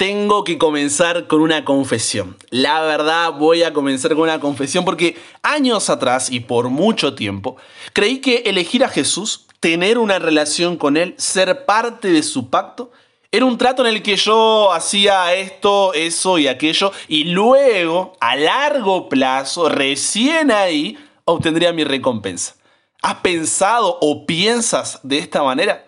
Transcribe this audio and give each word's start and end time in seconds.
tengo 0.00 0.44
que 0.44 0.56
comenzar 0.56 1.26
con 1.26 1.42
una 1.42 1.62
confesión. 1.66 2.38
La 2.48 2.80
verdad 2.80 3.34
voy 3.34 3.64
a 3.64 3.74
comenzar 3.74 4.12
con 4.12 4.22
una 4.22 4.40
confesión 4.40 4.82
porque 4.82 5.18
años 5.42 5.90
atrás 5.90 6.30
y 6.30 6.40
por 6.40 6.70
mucho 6.70 7.14
tiempo 7.14 7.58
creí 7.92 8.22
que 8.22 8.44
elegir 8.46 8.82
a 8.82 8.88
Jesús, 8.88 9.46
tener 9.60 9.98
una 9.98 10.18
relación 10.18 10.78
con 10.78 10.96
Él, 10.96 11.14
ser 11.18 11.66
parte 11.66 12.08
de 12.08 12.22
su 12.22 12.48
pacto, 12.48 12.92
era 13.30 13.44
un 13.44 13.58
trato 13.58 13.86
en 13.86 13.94
el 13.94 14.02
que 14.02 14.16
yo 14.16 14.72
hacía 14.72 15.34
esto, 15.34 15.92
eso 15.92 16.38
y 16.38 16.48
aquello 16.48 16.92
y 17.06 17.24
luego, 17.24 18.14
a 18.20 18.36
largo 18.36 19.10
plazo, 19.10 19.68
recién 19.68 20.50
ahí, 20.50 20.96
obtendría 21.26 21.74
mi 21.74 21.84
recompensa. 21.84 22.54
¿Has 23.02 23.16
pensado 23.16 23.98
o 24.00 24.24
piensas 24.24 24.98
de 25.02 25.18
esta 25.18 25.42
manera? 25.42 25.84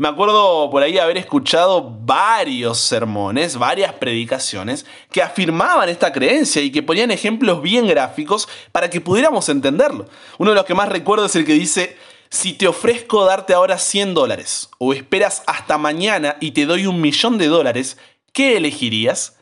Me 0.00 0.06
acuerdo 0.06 0.70
por 0.70 0.84
ahí 0.84 0.96
haber 0.96 1.16
escuchado 1.16 1.82
varios 1.82 2.78
sermones, 2.78 3.58
varias 3.58 3.94
predicaciones 3.94 4.86
que 5.10 5.22
afirmaban 5.22 5.88
esta 5.88 6.12
creencia 6.12 6.62
y 6.62 6.70
que 6.70 6.84
ponían 6.84 7.10
ejemplos 7.10 7.60
bien 7.62 7.88
gráficos 7.88 8.48
para 8.70 8.88
que 8.90 9.00
pudiéramos 9.00 9.48
entenderlo. 9.48 10.06
Uno 10.38 10.52
de 10.52 10.54
los 10.54 10.66
que 10.66 10.74
más 10.74 10.88
recuerdo 10.88 11.26
es 11.26 11.34
el 11.34 11.44
que 11.44 11.54
dice, 11.54 11.96
si 12.30 12.52
te 12.52 12.68
ofrezco 12.68 13.24
darte 13.24 13.54
ahora 13.54 13.76
100 13.76 14.14
dólares 14.14 14.70
o 14.78 14.92
esperas 14.92 15.42
hasta 15.48 15.78
mañana 15.78 16.36
y 16.38 16.52
te 16.52 16.64
doy 16.64 16.86
un 16.86 17.00
millón 17.00 17.36
de 17.36 17.48
dólares, 17.48 17.98
¿qué 18.32 18.56
elegirías? 18.56 19.37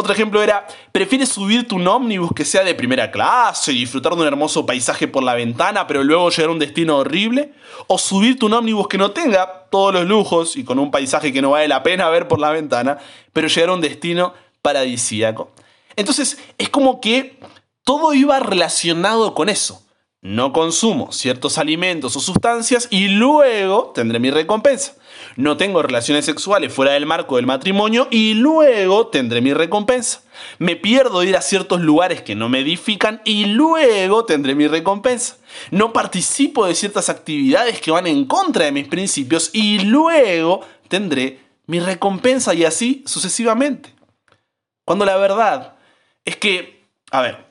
Otro 0.00 0.14
ejemplo 0.14 0.42
era, 0.42 0.66
¿prefieres 0.92 1.28
subirte 1.28 1.74
un 1.74 1.86
ómnibus 1.86 2.30
que 2.34 2.46
sea 2.46 2.64
de 2.64 2.74
primera 2.74 3.10
clase 3.10 3.72
y 3.72 3.80
disfrutar 3.80 4.14
de 4.14 4.22
un 4.22 4.26
hermoso 4.26 4.64
paisaje 4.64 5.06
por 5.06 5.22
la 5.22 5.34
ventana, 5.34 5.86
pero 5.86 6.02
luego 6.02 6.30
llegar 6.30 6.48
a 6.48 6.52
un 6.52 6.58
destino 6.58 6.96
horrible? 6.96 7.52
¿O 7.86 7.98
subirte 7.98 8.46
un 8.46 8.54
ómnibus 8.54 8.88
que 8.88 8.96
no 8.96 9.10
tenga 9.10 9.66
todos 9.70 9.92
los 9.92 10.06
lujos 10.06 10.56
y 10.56 10.64
con 10.64 10.78
un 10.78 10.90
paisaje 10.90 11.34
que 11.34 11.42
no 11.42 11.50
vale 11.50 11.68
la 11.68 11.82
pena 11.82 12.08
ver 12.08 12.28
por 12.28 12.40
la 12.40 12.48
ventana, 12.48 12.96
pero 13.34 13.48
llegar 13.48 13.68
a 13.68 13.74
un 13.74 13.82
destino 13.82 14.32
paradisíaco? 14.62 15.52
Entonces, 15.96 16.38
es 16.56 16.70
como 16.70 17.02
que 17.02 17.38
todo 17.84 18.14
iba 18.14 18.38
relacionado 18.40 19.34
con 19.34 19.50
eso. 19.50 19.86
No 20.22 20.54
consumo 20.54 21.12
ciertos 21.12 21.58
alimentos 21.58 22.16
o 22.16 22.20
sustancias 22.20 22.88
y 22.90 23.08
luego 23.08 23.92
tendré 23.94 24.18
mi 24.18 24.30
recompensa. 24.30 24.94
No 25.36 25.56
tengo 25.56 25.82
relaciones 25.82 26.24
sexuales 26.24 26.72
fuera 26.72 26.92
del 26.92 27.06
marco 27.06 27.36
del 27.36 27.46
matrimonio 27.46 28.08
y 28.10 28.34
luego 28.34 29.08
tendré 29.08 29.40
mi 29.40 29.52
recompensa. 29.52 30.22
Me 30.58 30.76
pierdo 30.76 31.22
ir 31.22 31.36
a 31.36 31.42
ciertos 31.42 31.80
lugares 31.80 32.22
que 32.22 32.34
no 32.34 32.48
me 32.48 32.60
edifican 32.60 33.20
y 33.24 33.46
luego 33.46 34.24
tendré 34.24 34.54
mi 34.54 34.66
recompensa. 34.66 35.36
No 35.70 35.92
participo 35.92 36.66
de 36.66 36.74
ciertas 36.74 37.08
actividades 37.08 37.80
que 37.80 37.90
van 37.90 38.06
en 38.06 38.24
contra 38.24 38.64
de 38.64 38.72
mis 38.72 38.88
principios 38.88 39.50
y 39.52 39.80
luego 39.80 40.60
tendré 40.88 41.40
mi 41.66 41.80
recompensa 41.80 42.54
y 42.54 42.64
así 42.64 43.02
sucesivamente. 43.06 43.94
Cuando 44.84 45.04
la 45.04 45.16
verdad 45.16 45.74
es 46.24 46.36
que, 46.36 46.84
a 47.10 47.20
ver, 47.20 47.49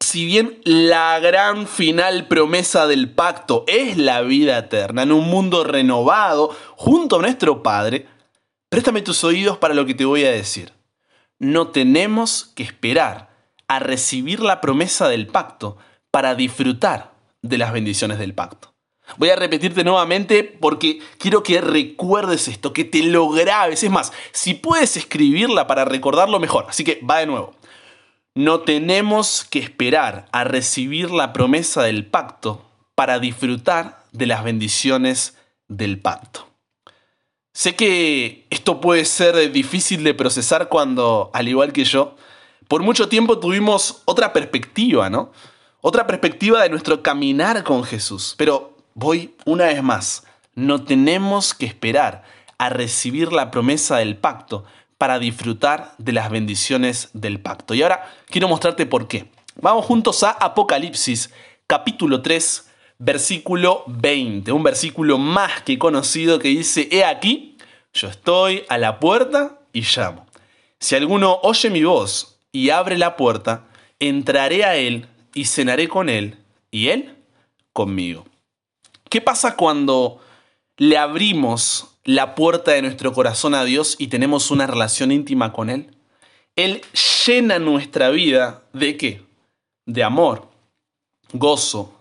si 0.00 0.24
bien 0.24 0.60
la 0.64 1.20
gran 1.20 1.68
final 1.68 2.26
promesa 2.26 2.86
del 2.86 3.10
pacto 3.10 3.64
es 3.68 3.98
la 3.98 4.22
vida 4.22 4.58
eterna 4.58 5.02
en 5.02 5.12
un 5.12 5.28
mundo 5.28 5.62
renovado 5.62 6.56
junto 6.76 7.16
a 7.16 7.22
nuestro 7.22 7.62
Padre, 7.62 8.06
préstame 8.70 9.02
tus 9.02 9.22
oídos 9.24 9.58
para 9.58 9.74
lo 9.74 9.84
que 9.84 9.94
te 9.94 10.06
voy 10.06 10.24
a 10.24 10.32
decir. 10.32 10.72
No 11.38 11.68
tenemos 11.68 12.50
que 12.54 12.62
esperar 12.62 13.30
a 13.68 13.78
recibir 13.78 14.40
la 14.40 14.60
promesa 14.60 15.08
del 15.08 15.26
pacto 15.26 15.76
para 16.10 16.34
disfrutar 16.34 17.12
de 17.42 17.58
las 17.58 17.72
bendiciones 17.72 18.18
del 18.18 18.34
pacto. 18.34 18.74
Voy 19.16 19.30
a 19.30 19.36
repetirte 19.36 19.84
nuevamente 19.84 20.44
porque 20.44 21.00
quiero 21.18 21.42
que 21.42 21.60
recuerdes 21.60 22.48
esto, 22.48 22.72
que 22.72 22.84
te 22.84 23.02
lo 23.02 23.28
grabes. 23.28 23.82
Es 23.82 23.90
más, 23.90 24.12
si 24.32 24.54
puedes 24.54 24.96
escribirla 24.96 25.66
para 25.66 25.84
recordarlo 25.84 26.38
mejor. 26.38 26.66
Así 26.68 26.84
que 26.84 27.00
va 27.08 27.18
de 27.18 27.26
nuevo. 27.26 27.54
No 28.34 28.60
tenemos 28.60 29.44
que 29.44 29.58
esperar 29.58 30.28
a 30.30 30.44
recibir 30.44 31.10
la 31.10 31.32
promesa 31.32 31.82
del 31.82 32.06
pacto 32.06 32.64
para 32.94 33.18
disfrutar 33.18 34.04
de 34.12 34.26
las 34.26 34.44
bendiciones 34.44 35.36
del 35.66 35.98
pacto. 35.98 36.46
Sé 37.52 37.74
que 37.74 38.46
esto 38.50 38.80
puede 38.80 39.04
ser 39.04 39.50
difícil 39.50 40.04
de 40.04 40.14
procesar 40.14 40.68
cuando, 40.68 41.30
al 41.34 41.48
igual 41.48 41.72
que 41.72 41.84
yo, 41.84 42.14
por 42.68 42.82
mucho 42.82 43.08
tiempo 43.08 43.40
tuvimos 43.40 44.02
otra 44.04 44.32
perspectiva, 44.32 45.10
¿no? 45.10 45.32
Otra 45.80 46.06
perspectiva 46.06 46.62
de 46.62 46.70
nuestro 46.70 47.02
caminar 47.02 47.64
con 47.64 47.82
Jesús. 47.82 48.36
Pero 48.38 48.76
voy 48.94 49.34
una 49.44 49.64
vez 49.64 49.82
más, 49.82 50.24
no 50.54 50.84
tenemos 50.84 51.52
que 51.52 51.66
esperar 51.66 52.22
a 52.58 52.68
recibir 52.68 53.32
la 53.32 53.50
promesa 53.50 53.96
del 53.96 54.16
pacto 54.16 54.64
para 55.00 55.18
disfrutar 55.18 55.94
de 55.96 56.12
las 56.12 56.28
bendiciones 56.28 57.08
del 57.14 57.40
pacto. 57.40 57.72
Y 57.72 57.80
ahora 57.80 58.12
quiero 58.26 58.48
mostrarte 58.48 58.84
por 58.84 59.08
qué. 59.08 59.30
Vamos 59.58 59.86
juntos 59.86 60.22
a 60.22 60.32
Apocalipsis, 60.32 61.30
capítulo 61.66 62.20
3, 62.20 62.68
versículo 62.98 63.82
20, 63.86 64.52
un 64.52 64.62
versículo 64.62 65.16
más 65.16 65.62
que 65.62 65.78
conocido 65.78 66.38
que 66.38 66.48
dice, 66.48 66.86
he 66.92 67.02
aquí, 67.02 67.56
yo 67.94 68.08
estoy 68.08 68.64
a 68.68 68.76
la 68.76 69.00
puerta 69.00 69.60
y 69.72 69.80
llamo. 69.80 70.26
Si 70.78 70.94
alguno 70.94 71.38
oye 71.44 71.70
mi 71.70 71.82
voz 71.82 72.38
y 72.52 72.68
abre 72.68 72.98
la 72.98 73.16
puerta, 73.16 73.68
entraré 74.00 74.66
a 74.66 74.76
él 74.76 75.08
y 75.32 75.46
cenaré 75.46 75.88
con 75.88 76.10
él 76.10 76.36
y 76.70 76.88
él 76.88 77.16
conmigo. 77.72 78.26
¿Qué 79.08 79.22
pasa 79.22 79.56
cuando 79.56 80.20
le 80.76 80.98
abrimos 80.98 81.89
la 82.04 82.34
puerta 82.34 82.72
de 82.72 82.82
nuestro 82.82 83.12
corazón 83.12 83.54
a 83.54 83.64
Dios 83.64 83.96
y 83.98 84.08
tenemos 84.08 84.50
una 84.50 84.66
relación 84.66 85.12
íntima 85.12 85.52
con 85.52 85.70
Él, 85.70 85.96
Él 86.56 86.82
llena 87.26 87.58
nuestra 87.58 88.10
vida 88.10 88.62
de 88.72 88.96
qué? 88.96 89.22
De 89.86 90.02
amor, 90.02 90.50
gozo, 91.32 91.94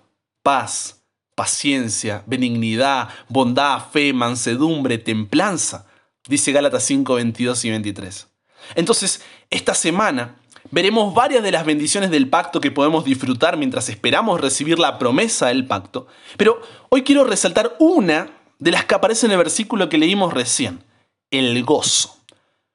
paz, 0.44 1.02
paciencia, 1.36 2.24
benignidad, 2.26 3.10
bondad, 3.28 3.90
fe, 3.92 4.14
mansedumbre, 4.14 4.98
templanza, 4.98 5.86
dice 6.28 6.52
Gálatas 6.52 6.84
5, 6.84 7.16
22 7.16 7.66
y 7.66 7.70
23. 7.70 8.28
Entonces, 8.76 9.22
esta 9.50 9.74
semana 9.74 10.36
veremos 10.72 11.14
varias 11.14 11.44
de 11.44 11.52
las 11.52 11.66
bendiciones 11.66 12.12
del 12.12 12.30
pacto 12.30 12.62
que 12.62 12.72
podemos 12.72 13.06
disfrutar 13.06 13.58
mientras 13.58 13.90
esperamos 13.90 14.42
recibir 14.42 14.80
la 14.80 15.00
promesa 15.00 15.48
del 15.48 15.66
pacto, 15.66 16.08
pero 16.38 16.62
hoy 16.90 17.04
quiero 17.04 17.24
resaltar 17.24 17.76
una 17.80 18.39
de 18.60 18.72
las 18.72 18.86
que 18.86 18.96
aparece 18.96 19.26
en 19.26 19.32
el 19.32 19.38
versículo 19.38 19.90
que 19.90 19.98
leímos 19.98 20.34
recién, 20.34 20.84
el 21.32 21.64
gozo. 21.64 22.18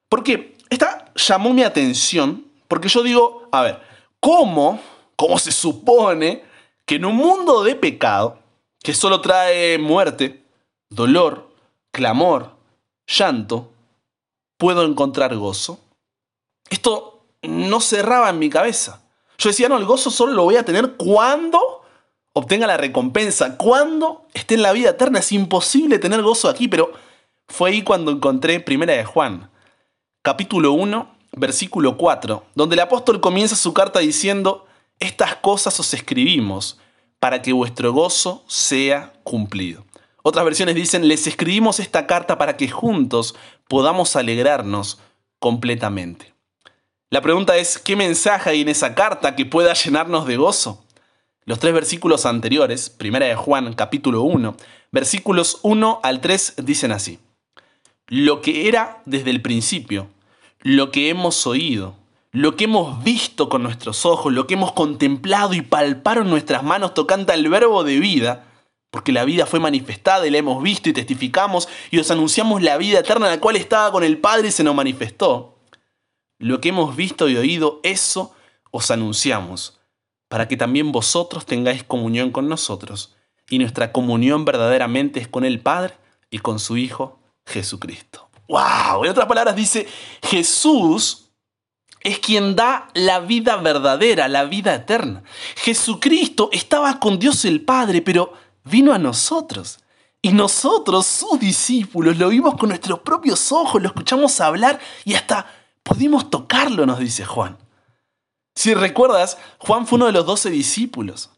Porque 0.09 0.57
esta 0.71 1.13
llamó 1.15 1.53
mi 1.53 1.63
atención, 1.63 2.47
porque 2.69 2.89
yo 2.89 3.03
digo, 3.03 3.49
a 3.53 3.63
ver, 3.63 3.83
¿cómo, 4.19 4.81
cómo 5.17 5.39
se 5.39 5.53
supone 5.53 6.43
que 6.87 6.97
en 6.97 7.05
un 7.05 7.17
mundo 7.17 7.63
de 7.63 7.75
pecado, 7.75 8.39
que 8.83 8.95
solo 8.95 9.21
trae 9.21 9.79
muerte, 9.79 10.43
dolor, 10.89 11.51
clamor, 11.93 12.57
llanto, 13.07 13.71
puedo 14.57 14.85
encontrar 14.85 15.37
gozo? 15.37 15.79
Esto 16.71 17.27
no 17.43 17.81
cerraba 17.81 18.31
en 18.31 18.39
mi 18.39 18.49
cabeza. 18.49 19.03
Yo 19.37 19.51
decía, 19.51 19.69
no, 19.69 19.77
el 19.77 19.85
gozo 19.85 20.11
solo 20.11 20.33
lo 20.33 20.45
voy 20.45 20.57
a 20.57 20.65
tener 20.65 20.93
cuando 20.93 21.84
obtenga 22.35 22.67
la 22.67 22.77
recompensa. 22.77 23.57
Cuando 23.57 24.27
esté 24.35 24.55
en 24.55 24.63
la 24.63 24.73
vida 24.73 24.91
eterna 24.91 25.21
es 25.21 25.33
imposible 25.33 25.99
tener 25.99 26.21
gozo 26.23 26.51
aquí, 26.51 26.69
pero 26.69 26.93
fue 27.49 27.71
ahí 27.71 27.83
cuando 27.83 28.11
encontré 28.11 28.61
Primera 28.61 28.93
de 28.93 29.05
Juan, 29.05 29.51
capítulo 30.23 30.73
1, 30.73 31.17
versículo 31.33 31.97
4, 31.97 32.45
donde 32.55 32.75
el 32.75 32.81
apóstol 32.81 33.21
comienza 33.21 33.57
su 33.57 33.73
carta 33.73 34.01
diciendo, 34.01 34.67
estas 34.99 35.37
cosas 35.37 35.79
os 35.81 35.95
escribimos 35.95 36.79
para 37.19 37.41
que 37.41 37.53
vuestro 37.53 37.93
gozo 37.93 38.45
sea 38.47 39.15
cumplido. 39.23 39.85
Otras 40.23 40.45
versiones 40.45 40.75
dicen, 40.75 41.07
les 41.07 41.27
escribimos 41.27 41.81
esta 41.81 42.07
carta 42.07 42.39
para 42.39 42.57
que 42.57 42.69
juntos 42.69 43.35
podamos 43.69 44.17
alegrarnos 44.17 44.99
completamente. 45.39 46.35
La 47.11 47.21
pregunta 47.21 47.57
es, 47.57 47.79
¿qué 47.79 47.95
mensaje 47.95 48.51
hay 48.51 48.63
en 48.63 48.69
esa 48.69 48.95
carta 48.95 49.37
que 49.37 49.47
pueda 49.47 49.75
llenarnos 49.75 50.27
de 50.27 50.37
gozo? 50.37 50.84
Los 51.47 51.59
tres 51.59 51.75
versículos 51.75 52.25
anteriores, 52.25 52.89
primera 52.89 53.27
de 53.27 53.35
Juan 53.35 53.75
capítulo 53.75 54.23
1, 54.23 54.57
versículos 54.93 55.59
1 55.61 56.01
al 56.03 56.23
3 56.23 56.55
dicen 56.63 56.91
así. 56.91 57.19
Lo 58.07 58.41
que 58.41 58.67
era 58.67 59.03
desde 59.05 59.29
el 59.29 59.43
principio, 59.43 60.09
lo 60.61 60.91
que 60.91 61.11
hemos 61.11 61.47
oído, 61.47 61.97
lo 62.33 62.57
que 62.57 62.65
hemos 62.65 63.05
visto 63.05 63.51
con 63.51 63.63
nuestros 63.63 64.07
ojos, 64.07 64.33
lo 64.33 64.47
que 64.47 64.55
hemos 64.55 64.73
contemplado 64.73 65.53
y 65.53 65.61
palparon 65.61 66.31
nuestras 66.31 66.63
manos 66.63 66.95
tocando 66.95 67.35
el 67.35 67.47
verbo 67.51 67.85
de 67.85 67.99
vida, 67.99 68.47
porque 68.91 69.13
la 69.13 69.27
vida 69.27 69.45
fue 69.45 69.61
manifestada 69.61 70.27
y 70.27 70.31
la 70.31 70.39
hemos 70.39 70.63
visto 70.63 70.89
y 70.89 70.95
testificamos 70.95 71.69
y 71.91 71.99
os 71.99 72.11
anunciamos 72.11 72.63
la 72.63 72.79
vida 72.79 73.01
eterna 73.01 73.29
la 73.29 73.41
cual 73.41 73.57
estaba 73.57 73.93
con 73.93 74.03
el 74.03 74.17
Padre 74.17 74.49
y 74.49 74.53
se 74.53 74.65
nos 74.65 74.75
manifestó. 74.75 75.59
Lo 76.39 76.63
que 76.63 76.71
hemos 76.71 76.97
visto 76.97 77.29
y 77.29 77.37
oído, 77.37 77.81
eso 77.83 78.35
os 78.71 78.91
anunciamos 78.91 79.79
para 80.35 80.49
que 80.49 80.57
también 80.57 80.91
vosotros 80.91 81.47
tengáis 81.47 81.85
comunión 81.85 82.33
con 82.33 82.49
nosotros, 82.49 83.15
y 83.49 83.61
nuestra 83.61 83.93
comunión 83.93 84.45
verdaderamente 84.45 85.21
es 85.21 85.29
con 85.29 85.45
el 85.45 85.61
Padre 85.61 85.95
y 86.29 86.41
con 86.41 86.59
su 86.59 86.77
Hijo 86.77 87.21
Jesucristo. 87.47 88.29
¡Wow! 88.49 89.05
En 89.05 89.13
otras 89.13 89.29
palabras 89.29 89.55
dice, 89.55 89.87
Jesús 90.25 91.31
es 92.01 92.19
quien 92.19 92.57
da 92.57 92.89
la 92.95 93.21
vida 93.21 93.55
verdadera, 93.59 94.27
la 94.27 94.43
vida 94.43 94.75
eterna. 94.75 95.23
Jesucristo 95.55 96.49
estaba 96.51 96.99
con 96.99 97.21
Dios 97.21 97.45
el 97.45 97.61
Padre, 97.61 98.03
pero 98.03 98.33
vino 98.65 98.93
a 98.93 98.99
nosotros. 98.99 99.79
Y 100.21 100.33
nosotros, 100.33 101.07
sus 101.07 101.39
discípulos, 101.39 102.19
lo 102.19 102.31
vimos 102.31 102.57
con 102.57 102.71
nuestros 102.71 102.99
propios 102.99 103.53
ojos, 103.53 103.81
lo 103.81 103.87
escuchamos 103.87 104.41
hablar 104.41 104.81
y 105.05 105.15
hasta 105.15 105.47
pudimos 105.85 106.29
tocarlo, 106.29 106.87
nos 106.87 106.99
dice 106.99 107.25
Juan. 107.25 107.57
Si 108.55 108.73
recuerdas, 108.73 109.37
Juan 109.59 109.87
fue 109.87 109.97
uno 109.97 110.07
de 110.07 110.13
los 110.13 110.27
doce 110.27 110.51
discípulos. 110.51 111.31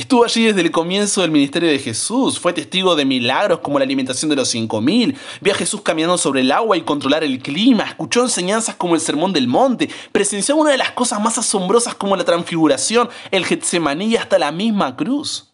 Estuvo 0.00 0.24
allí 0.24 0.44
desde 0.44 0.62
el 0.62 0.70
comienzo 0.70 1.20
del 1.20 1.30
ministerio 1.30 1.68
de 1.68 1.78
Jesús, 1.78 2.40
fue 2.40 2.54
testigo 2.54 2.96
de 2.96 3.04
milagros 3.04 3.58
como 3.58 3.78
la 3.78 3.84
alimentación 3.84 4.30
de 4.30 4.36
los 4.36 4.48
cinco 4.48 4.80
mil, 4.80 5.14
vio 5.42 5.52
a 5.52 5.56
Jesús 5.56 5.82
caminando 5.82 6.16
sobre 6.16 6.40
el 6.40 6.52
agua 6.52 6.78
y 6.78 6.82
controlar 6.82 7.22
el 7.22 7.42
clima, 7.42 7.84
escuchó 7.84 8.22
enseñanzas 8.22 8.76
como 8.76 8.94
el 8.94 9.02
Sermón 9.02 9.34
del 9.34 9.46
Monte, 9.46 9.90
presenció 10.10 10.56
una 10.56 10.70
de 10.70 10.78
las 10.78 10.92
cosas 10.92 11.20
más 11.20 11.36
asombrosas 11.36 11.94
como 11.96 12.16
la 12.16 12.24
transfiguración, 12.24 13.10
el 13.30 13.44
Getsemaní 13.44 14.16
hasta 14.16 14.38
la 14.38 14.52
misma 14.52 14.96
cruz. 14.96 15.52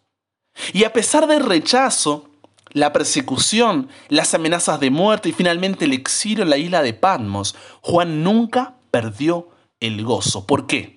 Y 0.71 0.85
a 0.85 0.93
pesar 0.93 1.27
del 1.27 1.43
rechazo, 1.43 2.29
la 2.71 2.93
persecución, 2.93 3.89
las 4.07 4.33
amenazas 4.33 4.79
de 4.79 4.91
muerte 4.91 5.27
y 5.27 5.33
finalmente 5.33 5.83
el 5.83 5.91
exilio 5.91 6.45
en 6.45 6.49
la 6.49 6.57
isla 6.57 6.81
de 6.83 6.93
Patmos, 6.93 7.53
Juan 7.81 8.23
nunca 8.23 8.77
perdió 8.91 9.49
el 9.81 10.05
gozo. 10.05 10.47
¿Por 10.47 10.67
qué? 10.67 10.96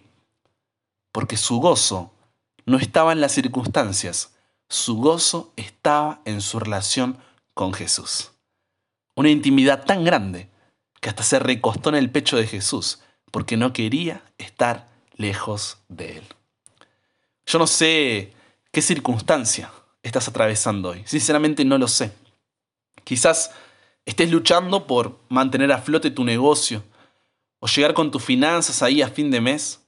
Porque 1.13 1.37
su 1.37 1.61
gozo 1.61 2.13
no 2.67 2.79
estaba 2.79 3.13
en 3.13 3.21
las 3.21 3.33
circunstancias, 3.33 4.35
su 4.69 4.97
gozo 4.97 5.53
estaba 5.57 6.21
en 6.25 6.41
su 6.41 6.61
relación 6.61 7.19
con 7.55 7.73
Jesús. 7.73 8.33
Una 9.17 9.31
intimidad 9.31 9.85
tan 9.85 10.05
grande 10.05 10.49
que 11.01 11.09
hasta 11.09 11.23
se 11.23 11.39
recostó 11.39 11.89
en 11.89 11.97
el 11.97 12.11
pecho 12.11 12.37
de 12.37 12.47
Jesús 12.47 13.01
porque 13.31 13.57
no 13.57 13.73
quería 13.73 14.23
estar 14.39 14.89
lejos 15.15 15.79
de 15.89 16.19
él. 16.19 16.25
Yo 17.47 17.59
no 17.59 17.67
sé 17.67 18.33
qué 18.71 18.83
circunstancia 18.83 19.73
estás 20.03 20.29
atravesando 20.29 20.91
hoy. 20.91 21.03
Sinceramente 21.07 21.65
no 21.65 21.79
lo 21.79 21.89
sé. 21.89 22.13
Quizás 23.05 23.51
estés 24.05 24.31
luchando 24.31 24.87
por 24.87 25.19
mantener 25.29 25.73
a 25.73 25.79
flote 25.79 26.11
tu 26.11 26.25
negocio 26.25 26.85
o 27.59 27.67
llegar 27.67 27.95
con 27.95 28.11
tus 28.11 28.25
finanzas 28.25 28.83
ahí 28.83 29.03
a 29.03 29.09
fin 29.09 29.31
de 29.31 29.41
mes. 29.41 29.81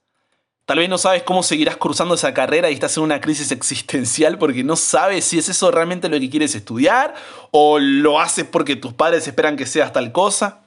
Tal 0.64 0.79
vez 0.79 0.88
no 0.88 0.97
sabes 0.97 1.25
cómo 1.25 1.43
seguirás 1.43 1.76
cruzando 1.76 2.14
esa 2.14 2.32
carrera 2.32 2.70
y 2.70 2.75
estás 2.75 2.97
en 2.97 3.03
una 3.03 3.20
crisis 3.20 3.50
existencial 3.50 4.38
porque 4.38 4.62
no 4.62 4.76
sabes 4.76 5.25
si 5.25 5.38
es 5.38 5.49
eso 5.49 5.73
realmente 5.73 6.09
lo 6.09 6.20
que 6.20 6.31
quieres 6.31 6.55
estudiar 6.55 7.14
o 7.50 7.81
lo 7.81 8.20
haces 8.20 8.47
porque 8.47 8.76
tus 8.76 8.93
padres 8.93 9.26
esperan 9.26 9.56
que 9.56 9.67
seas 9.67 9.93
tal 9.93 10.12
cosa. 10.12 10.62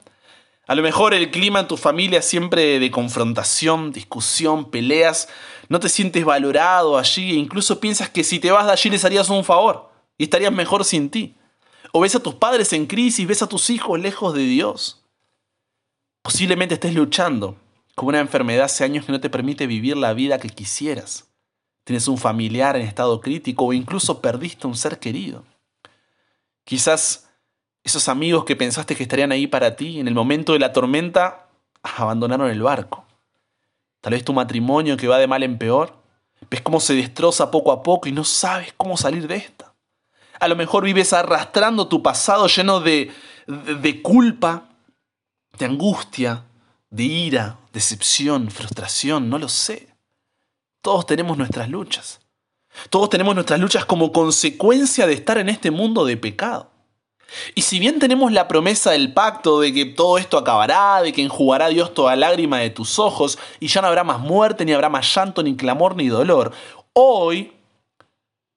A 0.66 0.74
lo 0.74 0.82
mejor 0.82 1.14
el 1.14 1.30
clima 1.30 1.60
en 1.60 1.68
tu 1.68 1.78
familia 1.78 2.20
siempre 2.20 2.78
de 2.78 2.90
confrontación, 2.90 3.90
discusión, 3.90 4.70
peleas, 4.70 5.28
no 5.70 5.80
te 5.80 5.88
sientes 5.88 6.24
valorado 6.24 6.98
allí 6.98 7.30
e 7.30 7.36
incluso 7.36 7.80
piensas 7.80 8.10
que 8.10 8.22
si 8.22 8.38
te 8.38 8.50
vas 8.50 8.66
de 8.66 8.72
allí 8.72 8.90
les 8.90 9.04
harías 9.04 9.30
un 9.30 9.44
favor 9.44 9.90
y 10.18 10.24
estarías 10.24 10.52
mejor 10.52 10.84
sin 10.84 11.08
ti. 11.08 11.36
O 11.92 12.00
ves 12.00 12.14
a 12.14 12.20
tus 12.20 12.34
padres 12.34 12.74
en 12.74 12.84
crisis, 12.86 13.26
ves 13.26 13.40
a 13.40 13.48
tus 13.48 13.70
hijos 13.70 13.98
lejos 13.98 14.34
de 14.34 14.42
Dios. 14.42 15.02
Posiblemente 16.22 16.74
estés 16.74 16.94
luchando 16.94 17.56
con 17.96 18.08
una 18.08 18.20
enfermedad 18.20 18.66
hace 18.66 18.84
años 18.84 19.06
que 19.06 19.12
no 19.12 19.20
te 19.20 19.30
permite 19.30 19.66
vivir 19.66 19.96
la 19.96 20.12
vida 20.12 20.38
que 20.38 20.50
quisieras. 20.50 21.32
Tienes 21.82 22.06
un 22.08 22.18
familiar 22.18 22.76
en 22.76 22.82
estado 22.82 23.20
crítico 23.22 23.64
o 23.64 23.72
incluso 23.72 24.20
perdiste 24.20 24.66
un 24.66 24.76
ser 24.76 24.98
querido. 24.98 25.44
Quizás 26.64 27.30
esos 27.82 28.08
amigos 28.10 28.44
que 28.44 28.54
pensaste 28.54 28.94
que 28.94 29.02
estarían 29.02 29.32
ahí 29.32 29.46
para 29.46 29.76
ti 29.76 29.98
en 29.98 30.08
el 30.08 30.14
momento 30.14 30.52
de 30.52 30.58
la 30.58 30.74
tormenta 30.74 31.48
abandonaron 31.82 32.50
el 32.50 32.60
barco. 32.60 33.06
Tal 34.02 34.12
vez 34.12 34.24
tu 34.24 34.34
matrimonio 34.34 34.98
que 34.98 35.08
va 35.08 35.18
de 35.18 35.26
mal 35.26 35.42
en 35.42 35.56
peor. 35.56 35.94
Ves 36.50 36.60
cómo 36.60 36.80
se 36.80 36.94
destroza 36.94 37.50
poco 37.50 37.72
a 37.72 37.82
poco 37.82 38.08
y 38.08 38.12
no 38.12 38.24
sabes 38.24 38.74
cómo 38.76 38.98
salir 38.98 39.26
de 39.26 39.36
esta. 39.36 39.74
A 40.38 40.48
lo 40.48 40.56
mejor 40.56 40.84
vives 40.84 41.14
arrastrando 41.14 41.88
tu 41.88 42.02
pasado 42.02 42.46
lleno 42.46 42.80
de, 42.80 43.10
de, 43.46 43.74
de 43.76 44.02
culpa, 44.02 44.68
de 45.58 45.64
angustia, 45.64 46.44
de 46.96 47.04
ira, 47.04 47.58
decepción, 47.74 48.50
frustración, 48.50 49.28
no 49.28 49.38
lo 49.38 49.50
sé. 49.50 49.88
Todos 50.80 51.04
tenemos 51.04 51.36
nuestras 51.36 51.68
luchas. 51.68 52.20
Todos 52.88 53.10
tenemos 53.10 53.34
nuestras 53.34 53.60
luchas 53.60 53.84
como 53.84 54.12
consecuencia 54.12 55.06
de 55.06 55.12
estar 55.12 55.36
en 55.36 55.50
este 55.50 55.70
mundo 55.70 56.06
de 56.06 56.16
pecado. 56.16 56.70
Y 57.54 57.62
si 57.62 57.80
bien 57.80 57.98
tenemos 57.98 58.32
la 58.32 58.48
promesa 58.48 58.92
del 58.92 59.12
pacto 59.12 59.60
de 59.60 59.74
que 59.74 59.84
todo 59.84 60.16
esto 60.16 60.38
acabará, 60.38 61.02
de 61.02 61.12
que 61.12 61.22
enjugará 61.22 61.68
Dios 61.68 61.92
toda 61.92 62.16
lágrima 62.16 62.60
de 62.60 62.70
tus 62.70 62.98
ojos 62.98 63.38
y 63.60 63.66
ya 63.66 63.82
no 63.82 63.88
habrá 63.88 64.04
más 64.04 64.20
muerte, 64.20 64.64
ni 64.64 64.72
habrá 64.72 64.88
más 64.88 65.12
llanto, 65.14 65.42
ni 65.42 65.54
clamor, 65.54 65.96
ni 65.96 66.08
dolor, 66.08 66.52
hoy, 66.94 67.52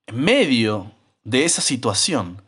en 0.08 0.24
medio 0.24 0.92
de 1.24 1.44
esa 1.44 1.62
situación, 1.62 2.42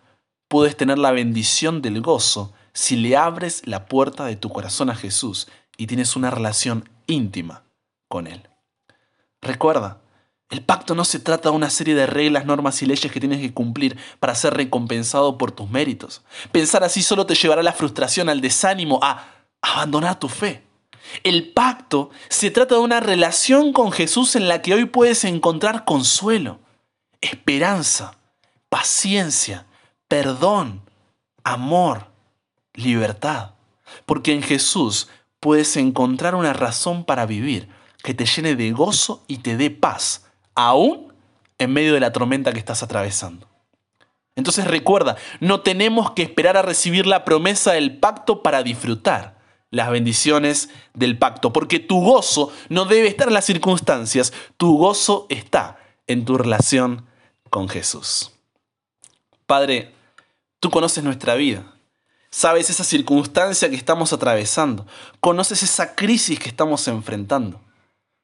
puedes 0.47 0.77
tener 0.77 0.99
la 0.99 1.11
bendición 1.11 1.81
del 1.81 2.01
gozo 2.01 2.53
si 2.73 2.95
le 2.95 3.17
abres 3.17 3.63
la 3.65 3.87
puerta 3.87 4.25
de 4.25 4.37
tu 4.37 4.49
corazón 4.49 4.89
a 4.89 4.95
Jesús 4.95 5.47
y 5.81 5.88
tienes 5.88 6.16
una 6.16 6.30
relación 6.30 6.88
íntima 7.07 7.63
con 8.07 8.28
Él. 8.28 8.48
Recuerda, 9.42 10.00
el 10.51 10.63
pacto 10.63 10.94
no 10.94 11.04
se 11.04 11.18
trata 11.18 11.50
de 11.50 11.56
una 11.56 11.72
serie 11.72 11.95
de 11.95 12.06
reglas, 12.06 12.45
normas 12.45 12.83
y 12.83 12.86
leyes 12.86 13.12
que 13.12 13.19
tienes 13.19 13.42
que 13.42 13.51
cumplir 13.51 13.98
para 14.19 14.36
ser 14.36 14.54
recompensado 14.54 15.39
por 15.39 15.51
tus 15.51 15.72
méritos. 15.72 16.22
Pensar 16.51 16.83
así 16.83 17.01
solo 17.01 17.25
te 17.25 17.33
llevará 17.33 17.62
a 17.62 17.63
la 17.63 17.74
frustración, 17.74 18.30
al 18.30 18.42
desánimo, 18.42 19.00
a 19.01 19.25
abandonar 19.60 20.19
tu 20.19 20.30
fe. 20.30 20.63
El 21.24 21.51
pacto 21.51 22.12
se 22.30 22.51
trata 22.51 22.75
de 22.75 22.81
una 22.81 23.00
relación 23.00 23.74
con 23.74 23.92
Jesús 23.92 24.36
en 24.36 24.48
la 24.48 24.62
que 24.62 24.75
hoy 24.75 24.86
puedes 24.86 25.24
encontrar 25.24 25.83
consuelo, 25.83 26.60
esperanza, 27.22 28.19
paciencia, 28.69 29.66
perdón, 30.07 30.83
amor, 31.44 32.06
libertad. 32.75 33.56
Porque 34.06 34.33
en 34.33 34.44
Jesús 34.44 35.10
puedes 35.41 35.75
encontrar 35.75 36.35
una 36.35 36.53
razón 36.53 37.03
para 37.03 37.25
vivir 37.25 37.67
que 38.03 38.13
te 38.13 38.25
llene 38.25 38.55
de 38.55 38.71
gozo 38.71 39.25
y 39.27 39.39
te 39.39 39.57
dé 39.57 39.69
paz 39.69 40.25
aún 40.55 41.13
en 41.57 41.73
medio 41.73 41.93
de 41.93 41.99
la 41.99 42.13
tormenta 42.13 42.53
que 42.53 42.59
estás 42.59 42.83
atravesando. 42.83 43.47
Entonces 44.35 44.65
recuerda, 44.65 45.17
no 45.39 45.61
tenemos 45.61 46.11
que 46.11 46.23
esperar 46.23 46.55
a 46.55 46.61
recibir 46.61 47.05
la 47.05 47.25
promesa 47.25 47.73
del 47.73 47.97
pacto 47.97 48.41
para 48.41 48.63
disfrutar 48.63 49.41
las 49.71 49.89
bendiciones 49.89 50.69
del 50.93 51.17
pacto, 51.17 51.51
porque 51.53 51.80
tu 51.80 52.01
gozo 52.01 52.51
no 52.69 52.85
debe 52.85 53.07
estar 53.07 53.27
en 53.27 53.33
las 53.33 53.45
circunstancias, 53.45 54.33
tu 54.57 54.77
gozo 54.77 55.25
está 55.30 55.77
en 56.07 56.25
tu 56.25 56.37
relación 56.37 57.06
con 57.49 57.68
Jesús. 57.68 58.31
Padre, 59.45 59.94
tú 60.59 60.69
conoces 60.69 61.04
nuestra 61.04 61.35
vida, 61.35 61.70
sabes 62.31 62.69
esa 62.69 62.83
circunstancia 62.83 63.69
que 63.69 63.76
estamos 63.76 64.14
atravesando, 64.14 64.88
conoces 65.19 65.64
esa 65.64 65.95
crisis 65.95 66.40
que 66.40 66.50
estamos 66.50 66.88
enfrentando, 66.88 67.61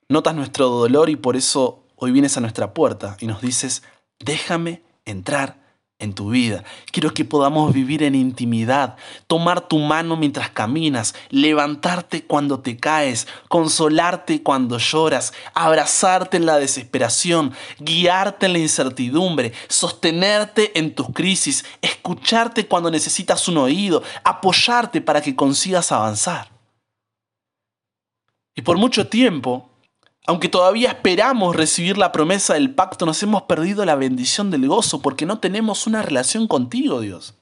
notas 0.09 0.33
nuestro 0.35 0.69
dolor 0.69 1.09
y 1.09 1.17
por 1.17 1.35
eso 1.35 1.83
hoy 1.97 2.11
vienes 2.11 2.37
a 2.37 2.41
nuestra 2.41 2.73
puerta 2.73 3.17
y 3.19 3.27
nos 3.27 3.41
dices, 3.41 3.83
déjame 4.19 4.81
entrar 5.05 5.66
en 5.99 6.13
tu 6.13 6.29
vida. 6.29 6.63
Quiero 6.91 7.13
que 7.13 7.25
podamos 7.25 7.73
vivir 7.73 8.03
en 8.03 8.13
intimidad, 8.13 8.97
tomar 9.25 9.67
tu 9.67 9.79
mano 9.79 10.15
mientras 10.15 10.51
caminas, 10.51 11.15
levantarte 11.29 12.23
cuando 12.23 12.59
te 12.59 12.77
caes, 12.77 13.27
consolarte 13.47 14.43
cuando 14.43 14.77
lloras, 14.77 15.33
abrazarte 15.53 16.37
en 16.37 16.45
la 16.45 16.59
desesperación, 16.59 17.53
guiarte 17.79 18.45
en 18.45 18.53
la 18.53 18.59
incertidumbre, 18.59 19.53
sostenerte 19.67 20.77
en 20.77 20.93
tus 20.93 21.09
crisis, 21.09 21.65
escucharte 21.81 22.67
cuando 22.67 22.91
necesitas 22.91 23.47
un 23.47 23.57
oído, 23.57 24.03
apoyarte 24.23 25.01
para 25.01 25.21
que 25.21 25.35
consigas 25.35 25.91
avanzar. 25.91 26.51
Y 28.55 28.61
por 28.61 28.77
mucho 28.77 29.07
tiempo 29.07 29.69
aunque 30.27 30.49
todavía 30.49 30.89
esperamos 30.89 31.55
recibir 31.55 31.97
la 31.97 32.11
promesa 32.11 32.55
del 32.55 32.75
pacto, 32.75 33.05
nos 33.05 33.23
hemos 33.23 33.43
perdido 33.43 33.85
la 33.85 33.95
bendición 33.95 34.51
del 34.51 34.67
gozo 34.67 35.01
porque 35.01 35.25
no 35.25 35.39
tenemos 35.39 35.87
una 35.87 36.01
relación 36.01 36.47
contigo, 36.47 36.99
Dios. 36.99 37.35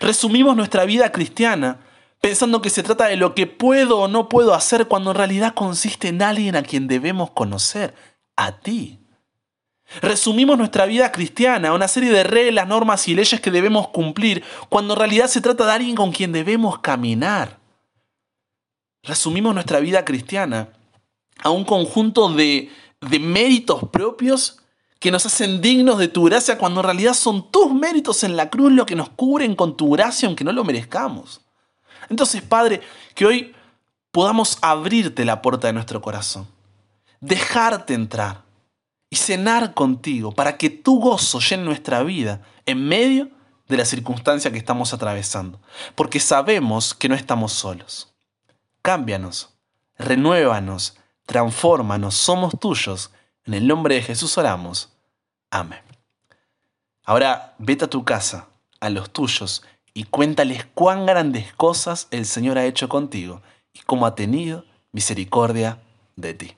Resumimos 0.00 0.56
nuestra 0.56 0.86
vida 0.86 1.12
cristiana 1.12 1.80
pensando 2.22 2.62
que 2.62 2.70
se 2.70 2.82
trata 2.82 3.06
de 3.06 3.16
lo 3.16 3.34
que 3.34 3.46
puedo 3.46 3.98
o 3.98 4.08
no 4.08 4.30
puedo 4.30 4.54
hacer 4.54 4.88
cuando 4.88 5.10
en 5.10 5.18
realidad 5.18 5.52
consiste 5.52 6.08
en 6.08 6.22
alguien 6.22 6.56
a 6.56 6.62
quien 6.62 6.88
debemos 6.88 7.30
conocer, 7.32 7.94
a 8.36 8.52
ti. 8.52 9.00
Resumimos 10.00 10.56
nuestra 10.56 10.86
vida 10.86 11.12
cristiana 11.12 11.68
a 11.68 11.74
una 11.74 11.88
serie 11.88 12.10
de 12.10 12.24
reglas, 12.24 12.66
normas 12.66 13.06
y 13.06 13.14
leyes 13.14 13.38
que 13.42 13.50
debemos 13.50 13.88
cumplir 13.88 14.42
cuando 14.70 14.94
en 14.94 15.00
realidad 15.00 15.26
se 15.26 15.42
trata 15.42 15.66
de 15.66 15.72
alguien 15.72 15.94
con 15.94 16.10
quien 16.10 16.32
debemos 16.32 16.78
caminar. 16.78 17.58
Resumimos 19.02 19.52
nuestra 19.52 19.80
vida 19.80 20.06
cristiana 20.06 20.70
a 21.42 21.50
un 21.50 21.64
conjunto 21.64 22.32
de, 22.32 22.70
de 23.00 23.18
méritos 23.18 23.88
propios 23.90 24.58
que 24.98 25.10
nos 25.10 25.24
hacen 25.26 25.60
dignos 25.60 25.98
de 25.98 26.08
tu 26.08 26.24
gracia 26.24 26.58
cuando 26.58 26.80
en 26.80 26.86
realidad 26.86 27.14
son 27.14 27.50
tus 27.50 27.72
méritos 27.72 28.24
en 28.24 28.36
la 28.36 28.50
cruz 28.50 28.72
lo 28.72 28.86
que 28.86 28.96
nos 28.96 29.10
cubren 29.10 29.54
con 29.54 29.76
tu 29.76 29.90
gracia 29.90 30.26
aunque 30.26 30.44
no 30.44 30.52
lo 30.52 30.64
merezcamos. 30.64 31.40
Entonces, 32.08 32.42
Padre, 32.42 32.80
que 33.14 33.26
hoy 33.26 33.54
podamos 34.10 34.58
abrirte 34.62 35.24
la 35.24 35.42
puerta 35.42 35.66
de 35.66 35.72
nuestro 35.72 36.00
corazón, 36.00 36.48
dejarte 37.20 37.94
entrar 37.94 38.42
y 39.10 39.16
cenar 39.16 39.74
contigo 39.74 40.32
para 40.32 40.56
que 40.56 40.70
tu 40.70 41.00
gozo 41.00 41.40
llene 41.40 41.64
nuestra 41.64 42.02
vida 42.02 42.42
en 42.66 42.86
medio 42.86 43.30
de 43.68 43.76
la 43.76 43.84
circunstancia 43.84 44.50
que 44.50 44.58
estamos 44.58 44.94
atravesando, 44.94 45.60
porque 45.94 46.20
sabemos 46.20 46.94
que 46.94 47.08
no 47.08 47.14
estamos 47.14 47.52
solos. 47.52 48.14
Cámbianos, 48.82 49.54
renuévanos, 49.98 50.96
transfórmanos, 51.28 52.14
somos 52.14 52.58
tuyos. 52.58 53.12
En 53.44 53.52
el 53.52 53.66
nombre 53.66 53.96
de 53.96 54.02
Jesús 54.02 54.38
oramos. 54.38 54.96
Amén. 55.50 55.82
Ahora 57.04 57.54
vete 57.58 57.84
a 57.84 57.90
tu 57.90 58.02
casa, 58.02 58.48
a 58.80 58.88
los 58.88 59.10
tuyos, 59.10 59.62
y 59.92 60.04
cuéntales 60.04 60.66
cuán 60.72 61.04
grandes 61.04 61.52
cosas 61.52 62.08
el 62.10 62.24
Señor 62.24 62.56
ha 62.56 62.64
hecho 62.64 62.88
contigo 62.88 63.42
y 63.74 63.80
cómo 63.80 64.06
ha 64.06 64.14
tenido 64.14 64.64
misericordia 64.90 65.82
de 66.16 66.32
ti. 66.32 66.57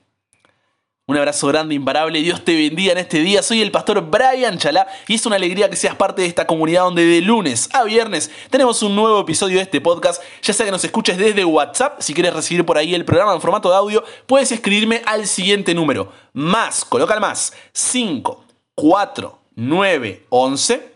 Un 1.11 1.17
abrazo 1.17 1.47
grande, 1.47 1.75
imparable. 1.75 2.21
Dios 2.21 2.41
te 2.45 2.55
bendiga 2.55 2.93
en 2.93 2.97
este 2.97 3.19
día. 3.19 3.43
Soy 3.43 3.61
el 3.61 3.69
pastor 3.69 3.99
Brian 3.99 4.57
Chalá 4.57 4.87
y 5.09 5.15
es 5.15 5.25
una 5.25 5.35
alegría 5.35 5.69
que 5.69 5.75
seas 5.75 5.93
parte 5.93 6.21
de 6.21 6.27
esta 6.29 6.47
comunidad 6.47 6.83
donde 6.83 7.03
de 7.03 7.19
lunes 7.19 7.67
a 7.73 7.83
viernes 7.83 8.31
tenemos 8.49 8.81
un 8.81 8.95
nuevo 8.95 9.19
episodio 9.19 9.57
de 9.57 9.63
este 9.63 9.81
podcast. 9.81 10.23
Ya 10.41 10.53
sea 10.53 10.65
que 10.65 10.71
nos 10.71 10.85
escuches 10.85 11.17
desde 11.17 11.43
WhatsApp, 11.43 11.99
si 11.99 12.13
quieres 12.13 12.33
recibir 12.33 12.65
por 12.65 12.77
ahí 12.77 12.95
el 12.95 13.03
programa 13.03 13.33
en 13.33 13.41
formato 13.41 13.69
de 13.69 13.75
audio, 13.75 14.05
puedes 14.25 14.53
escribirme 14.53 15.01
al 15.05 15.27
siguiente 15.27 15.73
número. 15.73 16.13
Más, 16.31 16.85
coloca 16.85 17.13
el 17.13 17.19
más. 17.19 17.51
5, 17.73 18.45
4, 18.75 19.37
9, 19.55 20.27
11, 20.29 20.93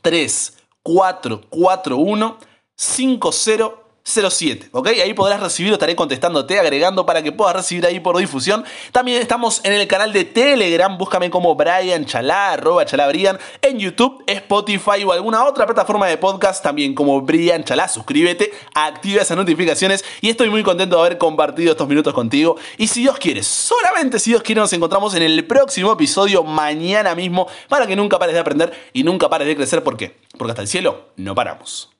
3, 0.00 0.56
4, 0.82 1.40
4, 1.50 1.96
1, 1.98 2.38
5, 2.74 3.32
0, 3.32 3.85
07, 4.06 4.68
¿ok? 4.70 4.86
Ahí 5.02 5.12
podrás 5.14 5.40
recibir, 5.40 5.72
estaré 5.72 5.96
contestándote, 5.96 6.60
agregando 6.60 7.04
para 7.04 7.22
que 7.22 7.32
puedas 7.32 7.56
recibir 7.56 7.84
ahí 7.86 7.98
por 7.98 8.16
difusión. 8.16 8.64
También 8.92 9.20
estamos 9.20 9.60
en 9.64 9.72
el 9.72 9.88
canal 9.88 10.12
de 10.12 10.24
Telegram, 10.24 10.96
búscame 10.96 11.28
como 11.28 11.56
Brian 11.56 12.06
Chalá, 12.06 12.52
arroba 12.52 12.86
Chalabrian, 12.86 13.36
en 13.60 13.80
YouTube, 13.80 14.22
Spotify 14.28 15.02
o 15.04 15.12
alguna 15.12 15.44
otra 15.44 15.66
plataforma 15.66 16.06
de 16.06 16.18
podcast, 16.18 16.62
también 16.62 16.94
como 16.94 17.20
Brian 17.22 17.64
Chalá, 17.64 17.88
suscríbete, 17.88 18.52
activa 18.74 19.22
esas 19.22 19.36
notificaciones 19.36 20.04
y 20.20 20.30
estoy 20.30 20.50
muy 20.50 20.62
contento 20.62 20.96
de 20.96 21.02
haber 21.02 21.18
compartido 21.18 21.72
estos 21.72 21.88
minutos 21.88 22.14
contigo. 22.14 22.56
Y 22.78 22.86
si 22.86 23.00
Dios 23.00 23.18
quiere, 23.18 23.42
solamente 23.42 24.20
si 24.20 24.30
Dios 24.30 24.42
quiere, 24.42 24.60
nos 24.60 24.72
encontramos 24.72 25.16
en 25.16 25.22
el 25.22 25.44
próximo 25.46 25.92
episodio 25.92 26.44
mañana 26.44 27.16
mismo 27.16 27.48
para 27.68 27.88
que 27.88 27.96
nunca 27.96 28.20
pares 28.20 28.34
de 28.34 28.40
aprender 28.40 28.72
y 28.92 29.02
nunca 29.02 29.28
pares 29.28 29.48
de 29.48 29.56
crecer. 29.56 29.82
¿Por 29.82 29.96
qué? 29.96 30.16
Porque 30.38 30.52
hasta 30.52 30.62
el 30.62 30.68
cielo 30.68 31.06
no 31.16 31.34
paramos. 31.34 31.95